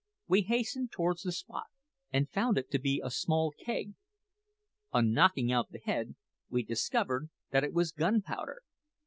[0.27, 1.67] We hastened towards the spot,
[2.11, 3.93] and found it to be a small keg.
[4.91, 6.15] On knocking out the head
[6.49, 8.63] we discovered that it was gunpowder."